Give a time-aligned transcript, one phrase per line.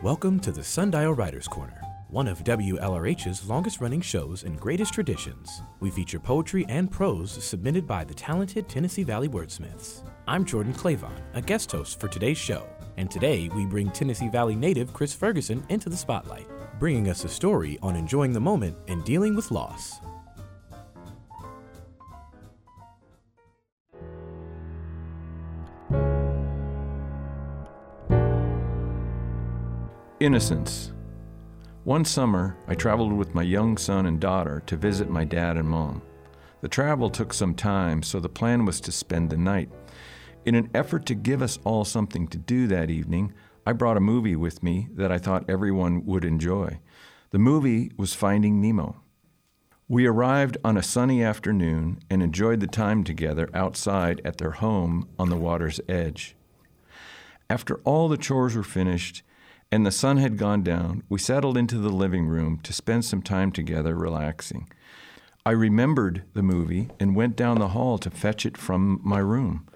[0.00, 5.60] Welcome to the Sundial Writers Corner, one of WLRH's longest running shows and greatest traditions.
[5.80, 10.08] We feature poetry and prose submitted by the talented Tennessee Valley wordsmiths.
[10.28, 12.64] I'm Jordan Clavon, a guest host for today's show,
[12.96, 16.46] and today we bring Tennessee Valley native Chris Ferguson into the spotlight,
[16.78, 19.98] bringing us a story on enjoying the moment and dealing with loss.
[30.20, 30.90] Innocence.
[31.84, 35.68] One summer, I traveled with my young son and daughter to visit my dad and
[35.68, 36.02] mom.
[36.60, 39.70] The travel took some time, so the plan was to spend the night.
[40.44, 43.32] In an effort to give us all something to do that evening,
[43.64, 46.80] I brought a movie with me that I thought everyone would enjoy.
[47.30, 49.00] The movie was Finding Nemo.
[49.86, 55.08] We arrived on a sunny afternoon and enjoyed the time together outside at their home
[55.16, 56.34] on the water's edge.
[57.48, 59.22] After all the chores were finished,
[59.70, 63.22] and the sun had gone down, we settled into the living room to spend some
[63.22, 64.68] time together relaxing.
[65.44, 69.66] I remembered the movie and went down the hall to fetch it from my room.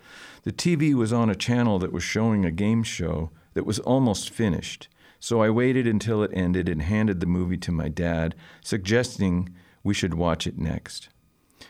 [0.45, 4.31] The TV was on a channel that was showing a game show that was almost
[4.31, 4.89] finished,
[5.21, 9.95] so I waited until it ended and handed the movie to my dad, suggesting we
[9.95, 11.11] should watch it next.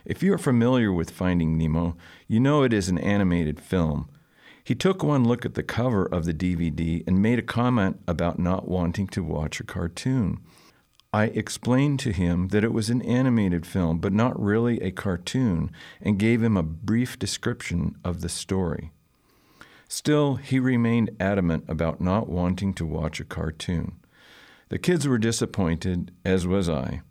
[0.04, 4.08] If you are familiar with Finding Nemo, you know it is an animated film
[4.64, 8.38] he took one look at the cover of the DVD and made a comment about
[8.38, 10.38] not wanting to watch a cartoon.
[11.12, 15.70] I explained to him that it was an animated film, but not really a cartoon,
[16.00, 18.92] and gave him a brief description of the story.
[19.88, 23.96] Still, he remained adamant about not wanting to watch a cartoon.
[24.70, 27.02] The kids were disappointed, as was I.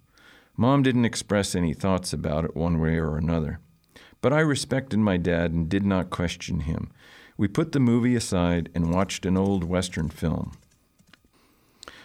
[0.58, 3.60] Mom didn't express any thoughts about it one way or another.
[4.20, 6.92] But I respected my dad and did not question him.
[7.42, 10.52] We put the movie aside and watched an old Western film.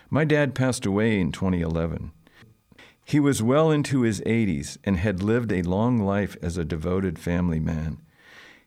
[0.09, 2.11] My dad passed away in 2011.
[3.05, 7.19] He was well into his 80s and had lived a long life as a devoted
[7.19, 7.99] family man.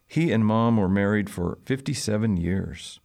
[0.06, 3.00] He and mom were married for 57 years.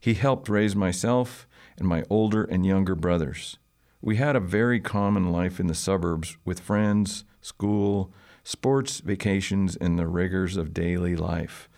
[0.00, 1.46] He helped raise myself
[1.78, 3.56] and my older and younger brothers.
[4.00, 8.12] We had a very common life in the suburbs with friends, school,
[8.42, 11.68] sports, vacations, and the rigors of daily life.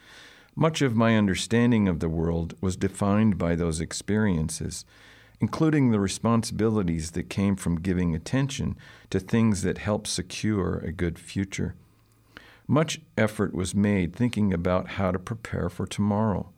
[0.58, 4.84] Much of my understanding of the world was defined by those experiences,
[5.38, 8.76] including the responsibilities that came from giving attention
[9.08, 11.76] to things that help secure a good future.
[12.66, 16.50] Much effort was made thinking about how to prepare for tomorrow.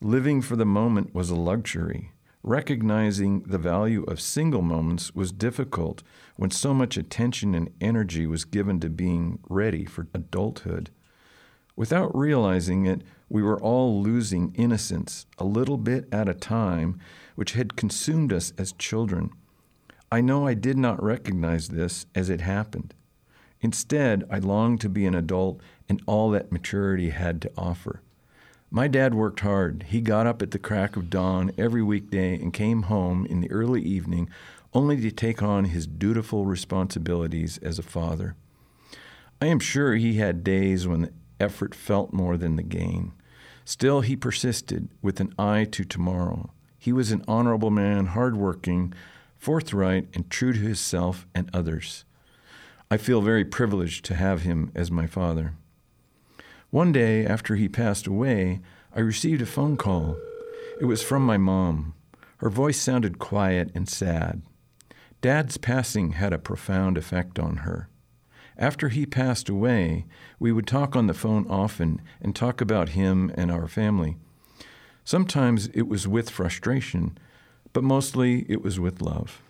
[0.00, 2.12] Living for the moment was a luxury.
[2.42, 6.02] Recognizing the value of single moments was difficult
[6.36, 10.88] when so much attention and energy was given to being ready for adulthood.
[11.76, 17.00] Without realizing it, we were all losing innocence a little bit at a time,
[17.34, 19.30] which had consumed us as children.
[20.10, 22.94] I know I did not recognize this as it happened.
[23.60, 28.02] Instead, I longed to be an adult and all that maturity had to offer.
[28.70, 29.86] My dad worked hard.
[29.88, 33.50] He got up at the crack of dawn every weekday and came home in the
[33.50, 34.28] early evening
[34.74, 38.36] only to take on his dutiful responsibilities as a father.
[39.40, 43.12] I am sure he had days when the effort felt more than the gain.
[43.66, 46.50] Still, he persisted with an eye to tomorrow.
[46.78, 48.94] He was an honorable man, hardworking,
[49.36, 52.04] forthright, and true to himself and others.
[52.92, 55.54] I feel very privileged to have him as my father.
[56.70, 58.60] One day after he passed away,
[58.94, 60.16] I received a phone call.
[60.80, 61.94] It was from my mom.
[62.36, 64.42] Her voice sounded quiet and sad.
[65.20, 67.88] Dad's passing had a profound effect on her.
[68.58, 70.06] After he passed away,
[70.38, 74.16] we would talk on the phone often and talk about him and our family.
[75.04, 77.18] Sometimes it was with frustration,
[77.72, 79.42] but mostly it was with love.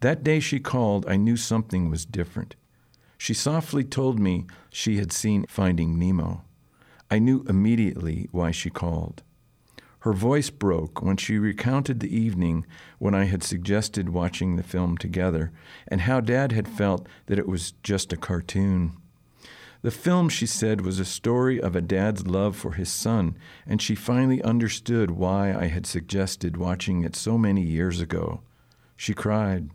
[0.00, 2.56] That day she called, I knew something was different.
[3.18, 6.42] She softly told me she had seen Finding Nemo.
[7.10, 9.22] I knew immediately why she called.
[10.02, 12.66] Her voice broke when she recounted the evening
[12.98, 15.52] when I had suggested watching the film together
[15.86, 18.96] and how Dad had felt that it was just a cartoon.
[19.82, 23.80] The film, she said, was a story of a dad's love for his son, and
[23.80, 28.40] she finally understood why I had suggested watching it so many years ago.
[28.96, 29.70] She cried.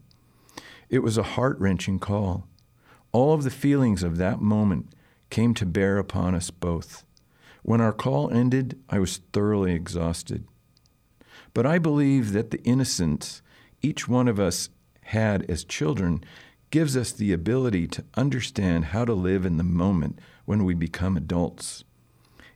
[0.89, 2.49] It was a heart wrenching call.
[3.13, 4.89] All of the feelings of that moment
[5.29, 7.05] came to bear upon us both.
[7.63, 10.45] When our call ended, I was thoroughly exhausted.
[11.53, 13.41] But I believe that the innocence
[13.81, 14.69] each one of us
[15.03, 16.23] had as children
[16.69, 21.15] gives us the ability to understand how to live in the moment when we become
[21.15, 21.83] adults.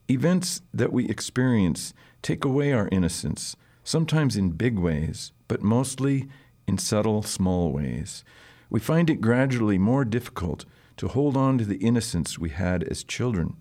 [0.09, 6.27] Events that we experience take away our innocence, sometimes in big ways, but mostly
[6.67, 8.23] in subtle, small ways.
[8.69, 10.65] We find it gradually more difficult
[10.97, 13.55] to hold on to the innocence we had as children.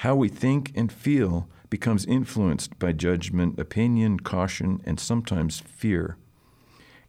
[0.00, 6.16] How we think and feel becomes influenced by judgment, opinion, caution, and sometimes fear.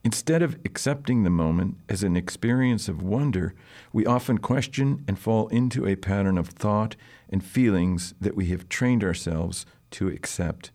[0.04, 3.56] Instead of accepting the moment as an experience of wonder,
[3.94, 6.98] we often question and fall into a pattern of thought
[7.30, 10.72] and feelings that we have trained ourselves to accept.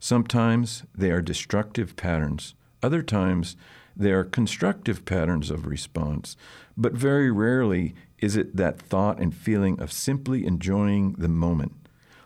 [0.00, 3.54] Sometimes they are destructive patterns, other times
[3.96, 6.36] they are constructive patterns of response,
[6.76, 11.72] but very rarely is it that thought and feeling of simply enjoying the moment.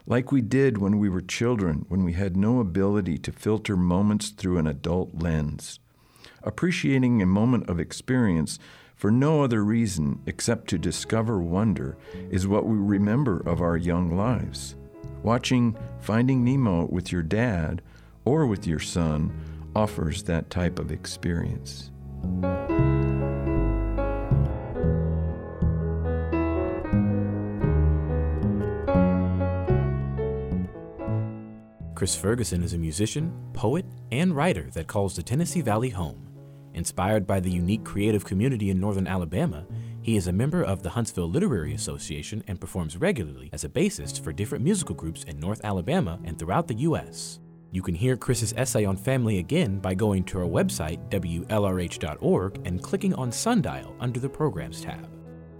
[0.07, 4.31] Like we did when we were children, when we had no ability to filter moments
[4.31, 5.79] through an adult lens.
[6.43, 8.59] Appreciating a moment of experience
[8.97, 11.97] for no other reason except to discover wonder
[12.31, 14.77] is what we remember of our young lives.
[15.23, 17.81] Watching Finding Nemo with your dad
[18.25, 19.33] or with your son
[19.75, 21.91] offers that type of experience.
[32.03, 36.29] Chris Ferguson is a musician, poet, and writer that calls the Tennessee Valley home.
[36.75, 39.65] Inspired by the unique creative community in northern Alabama,
[40.01, 44.21] he is a member of the Huntsville Literary Association and performs regularly as a bassist
[44.25, 47.39] for different musical groups in North Alabama and throughout the U.S.
[47.71, 52.83] You can hear Chris's essay on family again by going to our website, WLRH.org, and
[52.83, 55.09] clicking on Sundial under the Programs tab.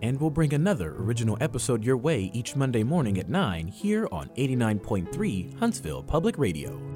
[0.03, 4.29] And we'll bring another original episode your way each Monday morning at 9 here on
[4.37, 6.92] 89.3 Huntsville Public Radio.